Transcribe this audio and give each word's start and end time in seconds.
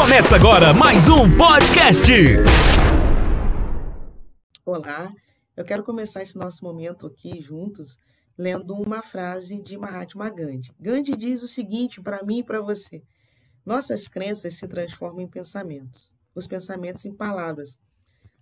Começa 0.00 0.34
agora 0.34 0.72
mais 0.72 1.10
um 1.10 1.36
podcast. 1.36 2.10
Olá, 4.64 5.12
eu 5.54 5.62
quero 5.62 5.84
começar 5.84 6.22
esse 6.22 6.38
nosso 6.38 6.64
momento 6.64 7.06
aqui 7.06 7.38
juntos 7.38 7.98
lendo 8.36 8.74
uma 8.74 9.02
frase 9.02 9.60
de 9.60 9.76
Mahatma 9.76 10.30
Gandhi. 10.30 10.72
Gandhi 10.80 11.14
diz 11.14 11.42
o 11.42 11.48
seguinte 11.48 12.00
para 12.00 12.24
mim 12.24 12.38
e 12.38 12.42
para 12.42 12.62
você: 12.62 13.02
Nossas 13.64 14.08
crenças 14.08 14.56
se 14.56 14.66
transformam 14.66 15.20
em 15.20 15.28
pensamentos, 15.28 16.10
os 16.34 16.46
pensamentos 16.46 17.04
em 17.04 17.12
palavras. 17.12 17.78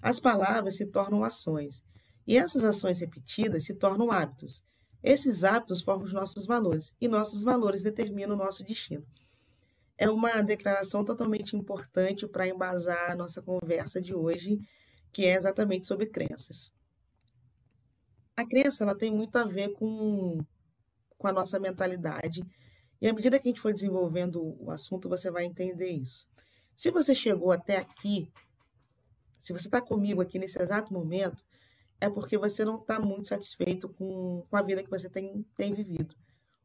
As 0.00 0.20
palavras 0.20 0.76
se 0.76 0.86
tornam 0.86 1.24
ações, 1.24 1.82
e 2.24 2.38
essas 2.38 2.62
ações 2.62 3.00
repetidas 3.00 3.64
se 3.64 3.74
tornam 3.74 4.12
hábitos. 4.12 4.62
Esses 5.02 5.42
hábitos 5.42 5.82
formam 5.82 6.04
os 6.04 6.12
nossos 6.12 6.46
valores, 6.46 6.94
e 7.00 7.08
nossos 7.08 7.42
valores 7.42 7.82
determinam 7.82 8.36
o 8.36 8.38
nosso 8.38 8.62
destino. 8.62 9.04
É 10.00 10.08
uma 10.08 10.40
declaração 10.42 11.04
totalmente 11.04 11.56
importante 11.56 12.24
para 12.28 12.46
embasar 12.46 13.10
a 13.10 13.16
nossa 13.16 13.42
conversa 13.42 14.00
de 14.00 14.14
hoje, 14.14 14.60
que 15.12 15.26
é 15.26 15.34
exatamente 15.34 15.86
sobre 15.86 16.06
crenças. 16.06 16.70
A 18.36 18.46
crença 18.46 18.84
ela 18.84 18.96
tem 18.96 19.10
muito 19.10 19.34
a 19.36 19.44
ver 19.44 19.72
com, 19.72 20.38
com 21.18 21.26
a 21.26 21.32
nossa 21.32 21.58
mentalidade, 21.58 22.44
e 23.00 23.08
à 23.08 23.12
medida 23.12 23.40
que 23.40 23.48
a 23.48 23.50
gente 23.50 23.60
for 23.60 23.74
desenvolvendo 23.74 24.56
o 24.62 24.70
assunto, 24.70 25.08
você 25.08 25.32
vai 25.32 25.44
entender 25.44 25.90
isso. 25.90 26.28
Se 26.76 26.92
você 26.92 27.12
chegou 27.12 27.50
até 27.50 27.76
aqui, 27.76 28.30
se 29.36 29.52
você 29.52 29.66
está 29.66 29.80
comigo 29.80 30.20
aqui 30.20 30.38
nesse 30.38 30.62
exato 30.62 30.92
momento, 30.92 31.44
é 32.00 32.08
porque 32.08 32.38
você 32.38 32.64
não 32.64 32.76
está 32.76 33.00
muito 33.00 33.26
satisfeito 33.26 33.88
com, 33.88 34.46
com 34.48 34.56
a 34.56 34.62
vida 34.62 34.84
que 34.84 34.90
você 34.90 35.10
tem, 35.10 35.44
tem 35.56 35.74
vivido 35.74 36.14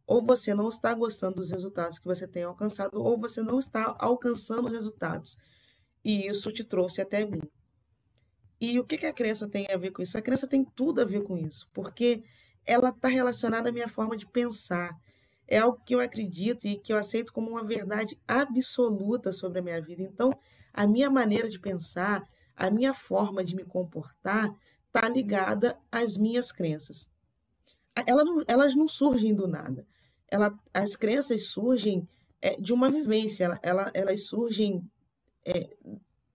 ou 0.05 0.21
você 0.21 0.53
não 0.53 0.67
está 0.67 0.93
gostando 0.93 1.35
dos 1.35 1.51
resultados 1.51 1.97
que 1.97 2.05
você 2.05 2.27
tem 2.27 2.43
alcançado, 2.43 3.01
ou 3.01 3.17
você 3.17 3.41
não 3.41 3.59
está 3.59 3.95
alcançando 3.97 4.67
resultados. 4.67 5.37
E 6.03 6.27
isso 6.27 6.51
te 6.51 6.63
trouxe 6.63 7.01
até 7.01 7.25
mim. 7.25 7.41
E 8.59 8.79
o 8.79 8.83
que, 8.83 8.97
que 8.97 9.05
a 9.05 9.13
crença 9.13 9.47
tem 9.47 9.67
a 9.71 9.77
ver 9.77 9.91
com 9.91 10.01
isso? 10.01 10.17
A 10.17 10.21
crença 10.21 10.47
tem 10.47 10.63
tudo 10.63 11.01
a 11.01 11.05
ver 11.05 11.23
com 11.23 11.37
isso, 11.37 11.69
porque 11.73 12.23
ela 12.65 12.89
está 12.89 13.07
relacionada 13.07 13.69
à 13.69 13.71
minha 13.71 13.89
forma 13.89 14.15
de 14.17 14.25
pensar. 14.25 14.97
É 15.47 15.59
algo 15.59 15.81
que 15.85 15.95
eu 15.95 15.99
acredito 15.99 16.65
e 16.65 16.77
que 16.77 16.91
eu 16.91 16.97
aceito 16.97 17.33
como 17.33 17.51
uma 17.51 17.63
verdade 17.63 18.17
absoluta 18.27 19.31
sobre 19.31 19.59
a 19.59 19.61
minha 19.61 19.81
vida. 19.81 20.01
Então, 20.01 20.31
a 20.73 20.87
minha 20.87 21.09
maneira 21.09 21.49
de 21.49 21.59
pensar, 21.59 22.27
a 22.55 22.69
minha 22.69 22.93
forma 22.93 23.43
de 23.43 23.55
me 23.55 23.65
comportar, 23.65 24.53
está 24.87 25.09
ligada 25.09 25.77
às 25.91 26.17
minhas 26.17 26.51
crenças. 26.51 27.09
Ela 28.07 28.23
não, 28.23 28.43
elas 28.47 28.75
não 28.75 28.87
surgem 28.87 29.33
do 29.33 29.47
nada 29.47 29.85
ela, 30.29 30.57
as 30.73 30.95
crenças 30.95 31.47
surgem 31.47 32.07
é, 32.41 32.59
de 32.59 32.73
uma 32.73 32.89
vivência, 32.89 33.45
ela, 33.45 33.59
ela, 33.61 33.91
elas 33.93 34.25
surgem, 34.25 34.83
é, 35.45 35.69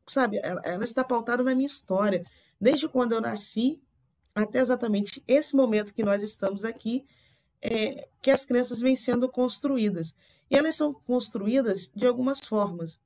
sabe, 0.07 0.39
ela, 0.43 0.61
ela 0.65 0.85
está 0.85 1.05
pautada 1.05 1.43
na 1.43 1.55
minha 1.55 1.67
história. 1.67 2.25
Desde 2.61 2.89
quando 2.89 3.13
eu 3.13 3.21
nasci 3.21 3.81
até 4.35 4.61
exatamente 4.61 5.23
esse 5.27 5.55
momento 5.55 5.93
que 5.93 6.03
nós 6.03 6.23
estamos 6.23 6.65
aqui, 6.65 7.05
é, 7.61 8.09
que 8.23 8.31
as 8.31 8.45
crenças 8.45 8.81
vêm 8.81 8.97
sendo 8.97 9.29
construídas. 9.29 10.15
E 10.51 10.57
elas 10.57 10.77
são 10.77 10.95
construídas 10.95 11.91
de 11.95 12.07
algumas 12.07 12.41
formas. 12.41 12.99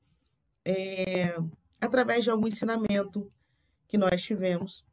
É, 0.65 1.35
através 1.81 2.23
de 2.23 2.31
algum 2.31 2.47
ensinamento 2.47 3.31
que 3.89 3.99
nós 3.99 4.23
tivemos, 4.23 4.85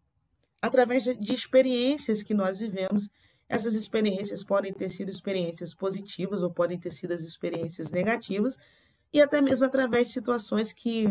através 0.59 1.03
de, 1.03 1.15
de 1.15 1.33
experiências 1.33 2.23
que 2.23 2.33
nós 2.33 2.57
vivemos 2.57 3.07
essas 3.49 3.73
experiências 3.73 4.43
podem 4.43 4.71
ter 4.71 4.91
sido 4.91 5.09
experiências 5.09 5.73
positivas 5.73 6.43
ou 6.43 6.53
podem 6.53 6.79
ter 6.79 6.91
sido 6.91 7.13
as 7.13 7.21
experiências 7.21 7.89
negativas, 7.91 8.55
e 9.11 9.19
até 9.19 9.41
mesmo 9.41 9.65
através 9.65 10.07
de 10.07 10.13
situações 10.13 10.71
que, 10.71 11.05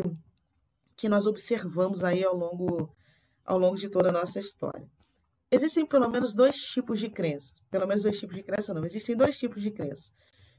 que 0.97 1.09
nós 1.09 1.27
observamos 1.27 2.05
aí 2.05 2.25
ao 2.25 2.37
longo, 2.37 2.95
ao 3.45 3.59
longo 3.59 3.77
de 3.77 3.89
toda 3.89 4.11
a 4.11 4.13
nossa 4.13 4.39
história. 4.39 4.89
Existem 5.51 5.85
pelo 5.85 6.09
menos 6.09 6.33
dois 6.33 6.55
tipos 6.55 7.01
de 7.01 7.11
crença. 7.11 7.53
Pelo 7.71 7.89
menos 7.89 8.05
dois 8.05 8.17
tipos 8.21 8.37
de 8.37 8.45
crença, 8.45 8.73
não. 8.73 8.85
Existem 8.85 9.17
dois 9.17 9.37
tipos 9.37 9.61
de 9.61 9.73
crença, 9.73 10.13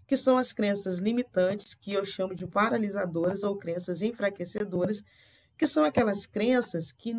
que 0.06 0.18
são 0.18 0.38
as 0.38 0.52
crenças 0.52 1.00
limitantes, 1.00 1.74
que 1.74 1.94
eu 1.94 2.04
chamo 2.04 2.36
de 2.36 2.46
paralisadoras 2.46 3.44
ou 3.44 3.58
crenças 3.58 4.02
enfraquecedoras, 4.02 5.02
que 5.58 5.66
são 5.66 5.86
aquelas 5.86 6.26
crenças 6.26 6.92
que, 6.92 7.14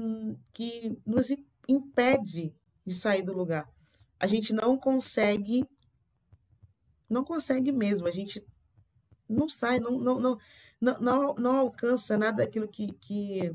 que 0.52 0.98
nos 1.06 1.28
impede 1.66 2.52
de 2.84 2.94
sair 2.94 3.22
do 3.22 3.32
lugar 3.32 3.66
a 4.20 4.26
gente 4.26 4.52
não 4.52 4.76
consegue, 4.76 5.64
não 7.08 7.24
consegue 7.24 7.72
mesmo, 7.72 8.06
a 8.06 8.10
gente 8.10 8.44
não 9.26 9.48
sai, 9.48 9.80
não, 9.80 9.98
não, 9.98 10.20
não, 10.20 10.38
não, 11.00 11.34
não, 11.34 11.56
alcança 11.56 12.18
nada 12.18 12.44
daquilo 12.44 12.68
que, 12.68 12.92
que, 13.00 13.50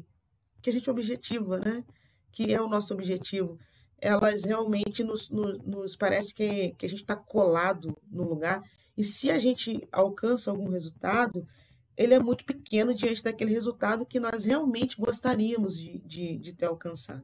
que 0.62 0.70
a 0.70 0.74
gente 0.74 0.90
objetiva, 0.90 1.60
né? 1.60 1.84
Que 2.32 2.52
é 2.52 2.60
o 2.60 2.68
nosso 2.68 2.94
objetivo. 2.94 3.60
Elas 4.00 4.44
realmente 4.44 5.04
nos, 5.04 5.30
nos, 5.30 5.60
nos 5.60 5.96
parece 5.96 6.34
que, 6.34 6.74
que 6.78 6.86
a 6.86 6.90
gente 6.90 7.02
está 7.02 7.16
colado 7.16 7.96
no 8.10 8.24
lugar, 8.24 8.64
e 8.98 9.04
se 9.04 9.30
a 9.30 9.38
gente 9.38 9.88
alcança 9.92 10.50
algum 10.50 10.70
resultado, 10.70 11.48
ele 11.96 12.14
é 12.14 12.20
muito 12.20 12.44
pequeno 12.44 12.94
diante 12.94 13.24
daquele 13.24 13.54
resultado 13.54 14.06
que 14.06 14.20
nós 14.20 14.46
realmente 14.46 14.98
gostaríamos 14.98 15.78
de, 15.78 16.00
de, 16.00 16.38
de 16.38 16.54
ter 16.54 16.66
alcançado. 16.66 17.24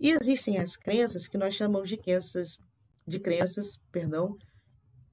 E 0.00 0.10
existem 0.10 0.58
as 0.58 0.76
crenças 0.76 1.28
que 1.28 1.38
nós 1.38 1.54
chamamos 1.54 1.88
de 1.88 1.96
crenças 1.96 2.58
de 3.06 3.18
crenças, 3.18 3.78
perdão, 3.90 4.36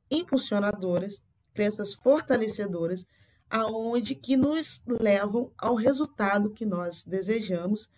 impulsionadoras, 0.10 1.22
crenças 1.54 1.94
fortalecedoras, 1.94 3.06
aonde 3.50 4.16
que 4.16 4.38
nos 4.38 4.82
levam 4.88 5.52
ao 5.58 5.76
resultado 5.76 6.52
que 6.52 6.66
nós 6.66 7.04
desejamos. 7.04 7.90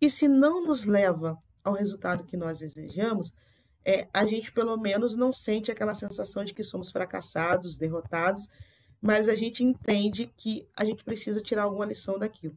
E 0.00 0.10
se 0.10 0.28
não 0.28 0.64
nos 0.64 0.84
leva 0.84 1.36
ao 1.64 1.72
resultado 1.72 2.24
que 2.24 2.36
nós 2.36 2.60
desejamos, 2.60 3.32
é, 3.84 4.06
a 4.12 4.26
gente 4.26 4.52
pelo 4.52 4.76
menos 4.76 5.16
não 5.16 5.32
sente 5.32 5.70
aquela 5.70 5.94
sensação 5.94 6.44
de 6.44 6.52
que 6.52 6.62
somos 6.62 6.90
fracassados, 6.90 7.78
derrotados, 7.78 8.46
mas 9.00 9.28
a 9.28 9.34
gente 9.34 9.64
entende 9.64 10.30
que 10.36 10.68
a 10.76 10.84
gente 10.84 11.04
precisa 11.04 11.40
tirar 11.40 11.62
alguma 11.62 11.86
lição 11.86 12.18
daquilo. 12.18 12.56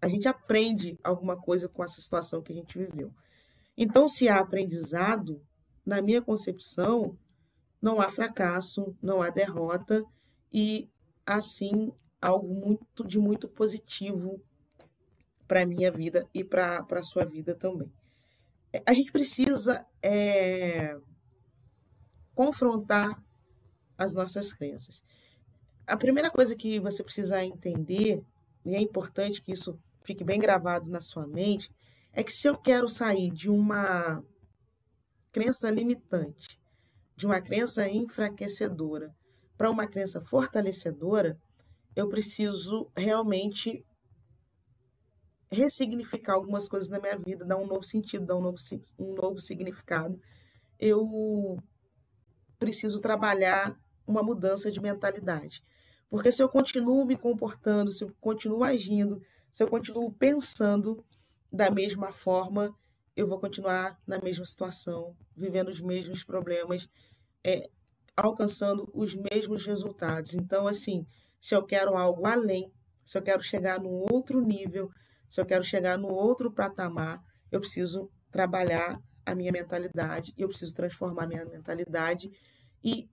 A 0.00 0.08
gente 0.08 0.26
aprende 0.26 0.98
alguma 1.04 1.36
coisa 1.36 1.68
com 1.68 1.84
essa 1.84 2.00
situação 2.00 2.40
que 2.40 2.52
a 2.52 2.56
gente 2.56 2.78
viveu. 2.78 3.12
Então, 3.76 4.08
se 4.08 4.28
há 4.28 4.38
aprendizado, 4.38 5.42
na 5.84 6.00
minha 6.02 6.22
concepção, 6.22 7.16
não 7.80 8.00
há 8.00 8.08
fracasso, 8.08 8.94
não 9.02 9.22
há 9.22 9.30
derrota 9.30 10.04
e, 10.52 10.88
assim, 11.24 11.92
algo 12.20 12.52
muito 12.54 13.06
de 13.06 13.18
muito 13.18 13.48
positivo 13.48 14.42
para 15.48 15.66
minha 15.66 15.90
vida 15.90 16.28
e 16.34 16.44
para 16.44 16.86
a 16.88 17.02
sua 17.02 17.24
vida 17.24 17.54
também. 17.54 17.90
A 18.86 18.92
gente 18.92 19.10
precisa 19.10 19.84
é, 20.02 20.96
confrontar 22.34 23.20
as 23.98 24.14
nossas 24.14 24.52
crenças. 24.52 25.02
A 25.86 25.96
primeira 25.96 26.30
coisa 26.30 26.54
que 26.54 26.78
você 26.78 27.02
precisa 27.02 27.44
entender, 27.44 28.22
e 28.64 28.74
é 28.74 28.80
importante 28.80 29.42
que 29.42 29.52
isso 29.52 29.78
fique 30.02 30.22
bem 30.22 30.38
gravado 30.38 30.88
na 30.88 31.00
sua 31.00 31.26
mente, 31.26 31.70
é 32.12 32.22
que 32.22 32.32
se 32.32 32.48
eu 32.48 32.56
quero 32.56 32.88
sair 32.88 33.30
de 33.30 33.50
uma 33.50 34.22
crença 35.32 35.70
limitante, 35.70 36.60
de 37.16 37.26
uma 37.26 37.40
crença 37.40 37.88
enfraquecedora 37.88 39.14
para 39.56 39.70
uma 39.70 39.86
crença 39.86 40.22
fortalecedora, 40.22 41.38
eu 41.94 42.08
preciso 42.08 42.90
realmente 42.96 43.84
ressignificar 45.50 46.34
algumas 46.34 46.66
coisas 46.66 46.88
na 46.88 46.98
minha 46.98 47.18
vida, 47.18 47.44
dar 47.44 47.58
um 47.58 47.66
novo 47.66 47.82
sentido, 47.82 48.24
dar 48.24 48.36
um 48.36 48.40
novo, 48.40 48.56
um 48.98 49.14
novo 49.14 49.38
significado. 49.38 50.18
Eu 50.78 51.58
preciso 52.58 53.00
trabalhar 53.00 53.78
uma 54.06 54.22
mudança 54.22 54.70
de 54.70 54.80
mentalidade. 54.80 55.62
Porque 56.08 56.32
se 56.32 56.42
eu 56.42 56.48
continuo 56.48 57.04
me 57.04 57.16
comportando, 57.16 57.92
se 57.92 58.02
eu 58.02 58.14
continuo 58.20 58.64
agindo, 58.64 59.20
se 59.52 59.62
eu 59.62 59.68
continuo 59.68 60.10
pensando 60.10 61.04
da 61.52 61.70
mesma 61.70 62.12
forma, 62.12 62.74
eu 63.20 63.26
vou 63.26 63.38
continuar 63.38 64.00
na 64.06 64.18
mesma 64.18 64.46
situação, 64.46 65.14
vivendo 65.36 65.68
os 65.68 65.78
mesmos 65.78 66.24
problemas, 66.24 66.88
é, 67.44 67.68
alcançando 68.16 68.90
os 68.94 69.14
mesmos 69.14 69.66
resultados. 69.66 70.32
Então, 70.32 70.66
assim, 70.66 71.06
se 71.38 71.54
eu 71.54 71.62
quero 71.62 71.98
algo 71.98 72.26
além, 72.26 72.72
se 73.04 73.18
eu 73.18 73.22
quero 73.22 73.42
chegar 73.42 73.78
num 73.78 74.06
outro 74.10 74.40
nível, 74.40 74.90
se 75.28 75.38
eu 75.38 75.44
quero 75.44 75.62
chegar 75.62 75.98
no 75.98 76.08
outro 76.08 76.50
patamar, 76.50 77.22
eu 77.52 77.60
preciso 77.60 78.10
trabalhar 78.30 78.98
a 79.26 79.34
minha 79.34 79.52
mentalidade, 79.52 80.32
eu 80.34 80.48
preciso 80.48 80.74
transformar 80.74 81.24
a 81.24 81.28
minha 81.28 81.44
mentalidade. 81.44 82.30
E 82.82 83.06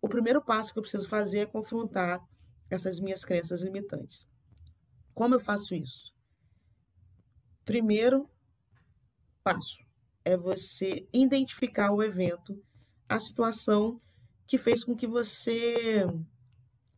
o 0.00 0.08
primeiro 0.08 0.40
passo 0.44 0.72
que 0.72 0.78
eu 0.78 0.82
preciso 0.82 1.08
fazer 1.08 1.40
é 1.40 1.46
confrontar 1.46 2.20
essas 2.70 3.00
minhas 3.00 3.24
crenças 3.24 3.62
limitantes. 3.62 4.28
Como 5.12 5.34
eu 5.34 5.40
faço 5.40 5.74
isso? 5.74 6.14
Primeiro, 7.64 8.30
passo 9.44 9.84
é 10.24 10.36
você 10.36 11.06
identificar 11.12 11.92
o 11.92 12.02
evento, 12.02 12.58
a 13.06 13.20
situação 13.20 14.00
que 14.46 14.56
fez 14.56 14.82
com 14.82 14.96
que 14.96 15.06
você 15.06 16.06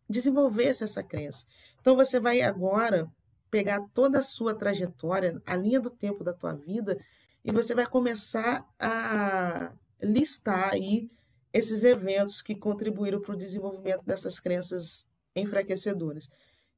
desenvolvesse 0.08 0.84
essa 0.84 1.02
crença. 1.02 1.44
Então 1.80 1.96
você 1.96 2.20
vai 2.20 2.40
agora 2.40 3.10
pegar 3.50 3.80
toda 3.92 4.20
a 4.20 4.22
sua 4.22 4.54
trajetória, 4.54 5.42
a 5.44 5.56
linha 5.56 5.80
do 5.80 5.90
tempo 5.90 6.22
da 6.22 6.32
tua 6.32 6.54
vida, 6.54 6.96
e 7.44 7.50
você 7.50 7.74
vai 7.74 7.86
começar 7.86 8.64
a 8.78 9.72
listar 10.00 10.72
aí 10.72 11.10
esses 11.52 11.84
eventos 11.84 12.42
que 12.42 12.54
contribuíram 12.54 13.20
para 13.20 13.34
o 13.34 13.38
desenvolvimento 13.38 14.04
dessas 14.04 14.38
crenças 14.38 15.06
enfraquecedoras. 15.34 16.28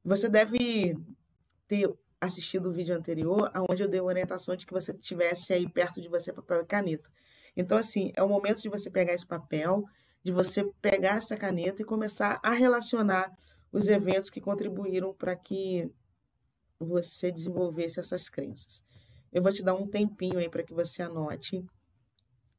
Você 0.04 0.28
deve 0.28 0.96
ter 1.66 1.92
assistido 2.20 2.68
o 2.68 2.72
vídeo 2.72 2.96
anterior, 2.96 3.50
onde 3.68 3.82
eu 3.82 3.88
dei 3.88 4.00
a 4.00 4.04
orientação 4.04 4.56
de 4.56 4.66
que 4.66 4.72
você 4.72 4.92
tivesse 4.92 5.52
aí 5.52 5.68
perto 5.68 6.00
de 6.00 6.08
você 6.08 6.32
papel 6.32 6.62
e 6.62 6.66
caneta. 6.66 7.10
Então, 7.56 7.78
assim, 7.78 8.12
é 8.14 8.22
o 8.22 8.28
momento 8.28 8.60
de 8.62 8.68
você 8.68 8.90
pegar 8.90 9.14
esse 9.14 9.26
papel, 9.26 9.84
de 10.22 10.32
você 10.32 10.64
pegar 10.80 11.16
essa 11.16 11.36
caneta 11.36 11.82
e 11.82 11.84
começar 11.84 12.40
a 12.42 12.52
relacionar 12.52 13.36
os 13.72 13.88
eventos 13.88 14.30
que 14.30 14.40
contribuíram 14.40 15.12
para 15.14 15.36
que 15.36 15.90
você 16.78 17.30
desenvolvesse 17.30 18.00
essas 18.00 18.28
crenças. 18.28 18.82
Eu 19.32 19.42
vou 19.42 19.52
te 19.52 19.62
dar 19.62 19.74
um 19.74 19.86
tempinho 19.86 20.38
aí 20.38 20.48
para 20.48 20.62
que 20.62 20.72
você 20.72 21.02
anote. 21.02 21.64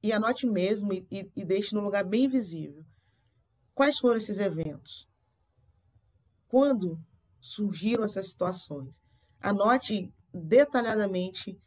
E 0.02 0.14
anote 0.14 0.46
mesmo 0.46 0.94
e, 0.94 1.06
e, 1.12 1.32
e 1.36 1.46
deixe 1.46 1.76
no 1.76 1.82
lugar 1.82 2.04
bem 2.04 2.28
visível. 2.28 2.86
Quais 3.74 3.98
foram 3.98 4.18
esses 4.18 4.40
eventos? 4.40 5.08
Quando 6.48 7.00
surgiram 7.40 8.04
essas 8.04 8.30
situações? 8.30 9.02
Anote 9.40 10.14
detalhadamente, 10.34 11.60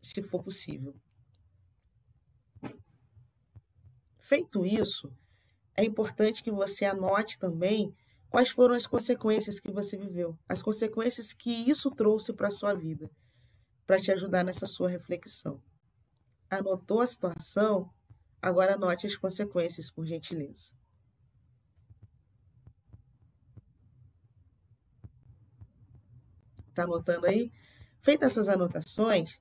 se 0.00 0.22
for 0.22 0.42
possível. 0.42 0.94
Feito 4.18 4.64
isso, 4.64 5.12
é 5.76 5.84
importante 5.84 6.42
que 6.42 6.50
você 6.50 6.84
anote 6.84 7.38
também 7.38 7.94
quais 8.28 8.50
foram 8.50 8.74
as 8.74 8.86
consequências 8.86 9.60
que 9.60 9.70
você 9.70 9.96
viveu, 9.96 10.38
as 10.48 10.62
consequências 10.62 11.32
que 11.32 11.50
isso 11.50 11.90
trouxe 11.90 12.32
para 12.32 12.48
a 12.48 12.50
sua 12.50 12.74
vida, 12.74 13.10
para 13.86 13.98
te 13.98 14.12
ajudar 14.12 14.44
nessa 14.44 14.66
sua 14.66 14.88
reflexão. 14.88 15.62
Anotou 16.50 17.00
a 17.00 17.06
situação? 17.06 17.90
Agora 18.40 18.74
anote 18.74 19.06
as 19.06 19.16
consequências, 19.16 19.90
por 19.90 20.04
gentileza. 20.04 20.72
Está 26.74 26.82
anotando 26.82 27.26
aí? 27.26 27.52
Feitas 28.00 28.32
essas 28.32 28.48
anotações, 28.48 29.38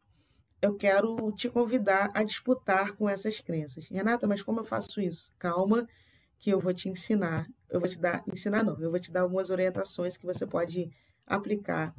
eu 0.62 0.76
quero 0.76 1.32
te 1.32 1.50
convidar 1.50 2.12
a 2.14 2.24
disputar 2.24 2.96
com 2.96 3.10
essas 3.10 3.40
crenças. 3.40 3.88
Renata, 3.88 4.28
mas 4.28 4.44
como 4.44 4.60
eu 4.60 4.64
faço 4.64 5.02
isso? 5.02 5.34
Calma, 5.40 5.90
que 6.38 6.52
eu 6.52 6.60
vou 6.60 6.74
te 6.74 6.88
ensinar. 6.88 7.50
Eu 7.68 7.80
vou 7.80 7.90
te 7.90 8.00
dar, 8.00 8.24
ensinar 8.32 8.64
não, 8.64 8.80
eu 8.80 8.92
vou 8.92 9.00
te 9.00 9.12
dar 9.12 9.22
algumas 9.22 9.50
orientações 9.50 10.16
que 10.16 10.28
você 10.28 10.46
pode 10.46 10.92
aplicar 11.26 11.94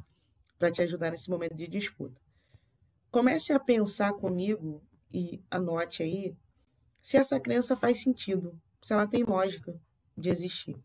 para 0.57 0.71
te 0.71 0.81
ajudar 0.81 1.11
nesse 1.11 1.29
momento 1.29 1.55
de 1.55 1.67
disputa. 1.67 2.19
Comece 3.11 3.51
a 3.51 3.59
pensar 3.59 4.13
comigo 4.13 4.81
e 5.13 5.43
anote 5.51 6.01
aí 6.01 6.33
se 7.01 7.17
essa 7.17 7.39
crença 7.41 7.75
faz 7.75 8.01
sentido, 8.01 8.57
se 8.81 8.93
ela 8.93 9.05
tem 9.05 9.23
lógica 9.23 9.77
de 10.17 10.29
existir. 10.29 10.81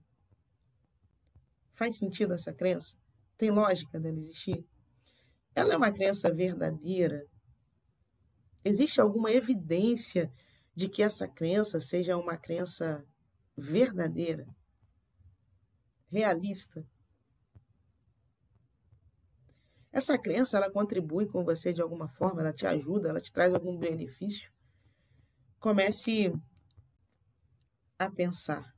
Faz 1.73 1.97
sentido 1.97 2.35
essa 2.35 2.53
crença? 2.53 2.95
Tem 3.41 3.51
lógica 3.51 3.99
dela 3.99 4.19
existir? 4.19 4.69
Ela 5.55 5.73
é 5.73 5.77
uma 5.79 5.91
crença 5.91 6.31
verdadeira? 6.31 7.27
Existe 8.63 9.01
alguma 9.01 9.31
evidência 9.33 10.31
de 10.77 10.91
que 10.91 11.03
essa 11.03 11.27
crença 11.27 11.81
seja 11.81 12.19
uma 12.19 12.37
crença 12.37 13.03
verdadeira, 13.57 14.47
realista? 16.11 16.87
Essa 19.91 20.19
crença, 20.19 20.59
ela 20.59 20.71
contribui 20.71 21.27
com 21.27 21.43
você 21.43 21.73
de 21.73 21.81
alguma 21.81 22.11
forma, 22.11 22.43
ela 22.43 22.53
te 22.53 22.67
ajuda, 22.67 23.09
ela 23.09 23.23
te 23.23 23.33
traz 23.33 23.55
algum 23.55 23.79
benefício? 23.79 24.53
Comece 25.59 26.31
a 27.99 28.11
pensar 28.11 28.71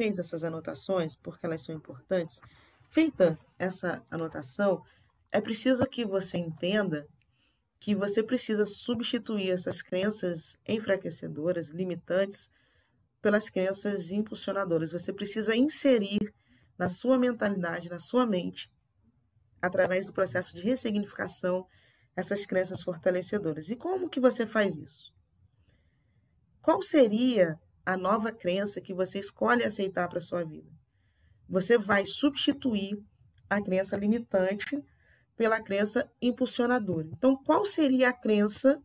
fez 0.00 0.18
essas 0.18 0.42
anotações, 0.42 1.14
porque 1.14 1.44
elas 1.44 1.60
são 1.60 1.74
importantes, 1.74 2.40
feita 2.88 3.38
essa 3.58 4.02
anotação, 4.10 4.82
é 5.30 5.42
preciso 5.42 5.84
que 5.84 6.06
você 6.06 6.38
entenda 6.38 7.06
que 7.78 7.94
você 7.94 8.22
precisa 8.22 8.64
substituir 8.64 9.50
essas 9.50 9.82
crenças 9.82 10.56
enfraquecedoras, 10.66 11.68
limitantes, 11.68 12.50
pelas 13.20 13.50
crenças 13.50 14.10
impulsionadoras. 14.10 14.90
Você 14.90 15.12
precisa 15.12 15.54
inserir 15.54 16.32
na 16.78 16.88
sua 16.88 17.18
mentalidade, 17.18 17.90
na 17.90 17.98
sua 17.98 18.24
mente, 18.24 18.72
através 19.60 20.06
do 20.06 20.14
processo 20.14 20.56
de 20.56 20.62
ressignificação, 20.62 21.66
essas 22.16 22.46
crenças 22.46 22.82
fortalecedoras. 22.82 23.68
E 23.68 23.76
como 23.76 24.08
que 24.08 24.18
você 24.18 24.46
faz 24.46 24.78
isso? 24.78 25.12
Qual 26.62 26.82
seria 26.82 27.60
a 27.84 27.96
nova 27.96 28.32
crença 28.32 28.80
que 28.80 28.94
você 28.94 29.18
escolhe 29.18 29.64
aceitar 29.64 30.08
para 30.08 30.20
sua 30.20 30.44
vida. 30.44 30.70
Você 31.48 31.76
vai 31.76 32.04
substituir 32.04 33.02
a 33.48 33.60
crença 33.60 33.96
limitante 33.96 34.82
pela 35.36 35.60
crença 35.60 36.10
impulsionadora. 36.20 37.08
Então, 37.12 37.36
qual 37.44 37.64
seria 37.64 38.10
a 38.10 38.12
crença 38.12 38.80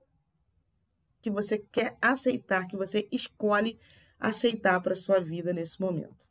que 1.22 1.30
você 1.30 1.60
quer 1.60 1.98
aceitar, 2.02 2.68
que 2.68 2.78
você 2.78 3.08
escolhe 3.12 3.80
aceitar 4.20 4.80
para 4.82 4.96
sua 4.96 5.20
vida 5.20 5.54
nesse 5.54 5.80
momento? 5.80 6.26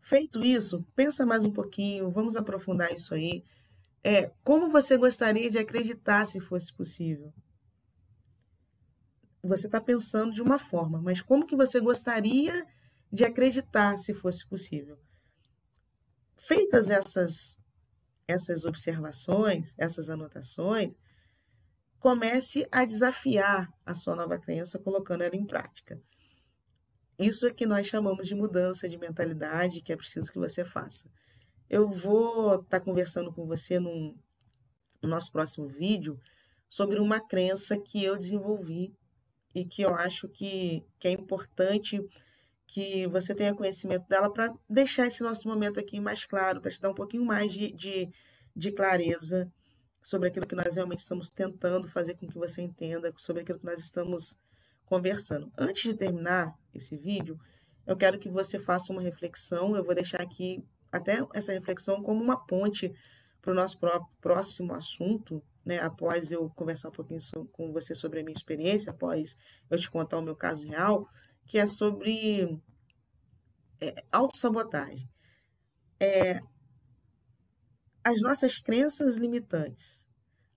Feito 0.00 0.44
isso, 0.44 0.86
pensa 0.94 1.26
mais 1.26 1.44
um 1.44 1.50
pouquinho, 1.50 2.12
vamos 2.12 2.36
aprofundar 2.36 2.92
isso 2.92 3.12
aí 3.12 3.42
é 4.06 4.30
como 4.44 4.70
você 4.70 4.96
gostaria 4.96 5.50
de 5.50 5.58
acreditar 5.58 6.26
se 6.26 6.40
fosse 6.40 6.72
possível. 6.72 7.34
Você 9.42 9.66
está 9.66 9.80
pensando 9.80 10.32
de 10.32 10.40
uma 10.40 10.60
forma, 10.60 11.02
mas 11.02 11.20
como 11.20 11.44
que 11.44 11.56
você 11.56 11.80
gostaria 11.80 12.64
de 13.10 13.24
acreditar 13.24 13.96
se 13.96 14.14
fosse 14.14 14.46
possível? 14.46 14.96
Feitas 16.36 16.88
essas 16.88 17.58
essas 18.28 18.64
observações, 18.64 19.74
essas 19.76 20.08
anotações, 20.08 20.96
comece 21.98 22.66
a 22.70 22.84
desafiar 22.84 23.72
a 23.84 23.94
sua 23.94 24.14
nova 24.14 24.38
crença 24.38 24.78
colocando 24.78 25.22
ela 25.22 25.34
em 25.34 25.44
prática. 25.44 26.00
Isso 27.18 27.44
é 27.44 27.52
que 27.52 27.66
nós 27.66 27.88
chamamos 27.88 28.28
de 28.28 28.36
mudança 28.36 28.88
de 28.88 28.98
mentalidade, 28.98 29.80
que 29.80 29.92
é 29.92 29.96
preciso 29.96 30.30
que 30.30 30.38
você 30.38 30.64
faça. 30.64 31.10
Eu 31.68 31.90
vou 31.90 32.56
estar 32.56 32.78
tá 32.78 32.80
conversando 32.80 33.32
com 33.32 33.46
você 33.46 33.78
num, 33.78 34.16
no 35.02 35.08
nosso 35.08 35.30
próximo 35.32 35.68
vídeo 35.68 36.18
sobre 36.68 36.98
uma 36.98 37.20
crença 37.20 37.76
que 37.78 38.02
eu 38.02 38.16
desenvolvi 38.16 38.92
e 39.54 39.64
que 39.64 39.82
eu 39.82 39.94
acho 39.94 40.28
que, 40.28 40.84
que 40.98 41.08
é 41.08 41.10
importante 41.10 42.00
que 42.66 43.06
você 43.06 43.34
tenha 43.34 43.54
conhecimento 43.54 44.06
dela 44.08 44.32
para 44.32 44.52
deixar 44.68 45.06
esse 45.06 45.22
nosso 45.22 45.46
momento 45.48 45.78
aqui 45.78 46.00
mais 46.00 46.24
claro, 46.24 46.60
para 46.60 46.70
te 46.70 46.80
dar 46.80 46.90
um 46.90 46.94
pouquinho 46.94 47.24
mais 47.24 47.52
de, 47.52 47.72
de, 47.72 48.08
de 48.54 48.72
clareza 48.72 49.50
sobre 50.02 50.28
aquilo 50.28 50.46
que 50.46 50.54
nós 50.54 50.74
realmente 50.74 50.98
estamos 50.98 51.30
tentando 51.30 51.88
fazer 51.88 52.14
com 52.14 52.26
que 52.26 52.38
você 52.38 52.62
entenda, 52.62 53.12
sobre 53.16 53.42
aquilo 53.42 53.58
que 53.58 53.66
nós 53.66 53.80
estamos 53.80 54.36
conversando. 54.84 55.50
Antes 55.58 55.82
de 55.84 55.94
terminar 55.94 56.54
esse 56.74 56.96
vídeo, 56.96 57.38
eu 57.86 57.96
quero 57.96 58.18
que 58.18 58.28
você 58.28 58.58
faça 58.58 58.92
uma 58.92 59.02
reflexão. 59.02 59.76
Eu 59.76 59.84
vou 59.84 59.94
deixar 59.94 60.20
aqui 60.20 60.64
até 60.96 61.18
essa 61.32 61.52
reflexão 61.52 62.02
como 62.02 62.22
uma 62.22 62.36
ponte 62.46 62.92
para 63.40 63.52
o 63.52 63.54
nosso 63.54 63.78
próximo 64.20 64.74
assunto, 64.74 65.42
né? 65.64 65.78
Após 65.80 66.32
eu 66.32 66.50
conversar 66.50 66.88
um 66.88 66.92
pouquinho 66.92 67.20
com 67.52 67.72
você 67.72 67.94
sobre 67.94 68.20
a 68.20 68.24
minha 68.24 68.36
experiência, 68.36 68.90
após 68.90 69.36
eu 69.70 69.78
te 69.78 69.90
contar 69.90 70.18
o 70.18 70.22
meu 70.22 70.34
caso 70.34 70.66
real, 70.66 71.08
que 71.46 71.58
é 71.58 71.66
sobre 71.66 72.60
é, 73.80 74.04
autossabotagem. 74.10 75.08
É, 76.00 76.40
as 78.04 78.20
nossas 78.20 78.58
crenças 78.58 79.16
limitantes, 79.16 80.04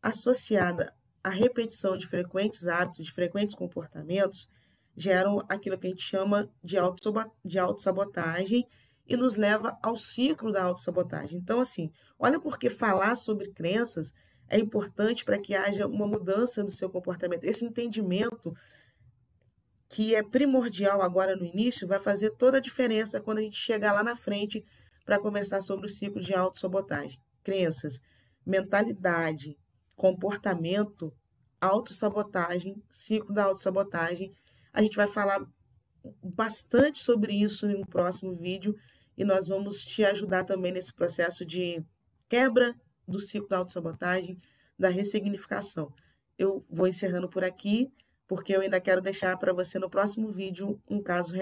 associada 0.02 0.94
à 1.24 1.30
repetição 1.30 1.98
de 1.98 2.08
frequentes 2.08 2.68
hábitos, 2.68 3.06
de 3.06 3.12
frequentes 3.12 3.56
comportamentos, 3.56 4.48
geram 4.96 5.44
aquilo 5.48 5.78
que 5.78 5.88
a 5.88 5.90
gente 5.90 6.02
chama 6.02 6.50
de 6.64 6.78
autossabotagem 6.78 8.68
e 9.10 9.18
nos 9.18 9.36
leva 9.36 9.78
ao 9.82 9.98
ciclo 9.98 10.52
da 10.52 10.64
autossabotagem. 10.64 11.40
Então, 11.40 11.60
assim, 11.60 11.92
olha 12.20 12.40
porque 12.40 12.70
falar 12.70 13.16
sobre 13.16 13.52
crenças 13.52 14.14
é 14.48 14.60
importante 14.60 15.26
para 15.26 15.40
que 15.40 15.56
haja 15.56 15.88
uma 15.88 16.08
mudança 16.08 16.62
no 16.62 16.70
seu 16.70 16.90
comportamento. 16.90 17.44
Esse 17.44 17.66
entendimento 17.66 18.54
que 19.90 20.14
é 20.14 20.22
primordial 20.22 21.02
agora 21.02 21.36
no 21.36 21.44
início 21.44 21.88
vai 21.88 22.00
fazer 22.00 22.30
toda 22.32 22.58
a 22.58 22.62
diferença 22.62 23.20
quando 23.20 23.40
a 23.40 23.42
gente 23.42 23.58
chegar 23.58 23.94
lá 23.94 24.04
na 24.04 24.16
frente 24.16 24.64
para 25.04 25.20
conversar 25.20 25.62
sobre 25.62 25.88
o 25.88 25.90
ciclo 25.90 26.22
de 26.22 26.36
autossabotagem. 26.36 27.20
Crenças, 27.44 28.00
mentalidade, 28.46 29.58
comportamento 29.96 31.12
autossabotagem, 31.60 32.82
ciclo 32.90 33.34
da 33.34 33.46
autossabotagem. 33.46 34.32
A 34.72 34.82
gente 34.84 34.96
vai 34.96 35.08
falar 35.08 35.44
bastante 36.24 37.00
sobre 37.00 37.34
isso 37.34 37.66
em 37.68 37.76
um 37.76 37.86
próximo 37.86 38.36
vídeo 38.36 38.76
e 39.20 39.26
nós 39.26 39.50
vamos 39.50 39.84
te 39.84 40.06
ajudar 40.06 40.46
também 40.46 40.72
nesse 40.72 40.94
processo 40.94 41.46
de 41.46 41.84
quebra 42.30 42.74
do 43.06 43.20
ciclo 43.20 43.50
da 43.50 43.58
autossabotagem, 43.58 44.40
da 44.78 44.88
ressignificação. 44.88 45.92
Eu 46.38 46.66
vou 46.70 46.88
encerrando 46.88 47.28
por 47.28 47.44
aqui, 47.44 47.92
porque 48.26 48.56
eu 48.56 48.62
ainda 48.62 48.80
quero 48.80 49.02
deixar 49.02 49.38
para 49.38 49.52
você 49.52 49.78
no 49.78 49.90
próximo 49.90 50.32
vídeo 50.32 50.82
um 50.90 51.04
caso 51.04 51.36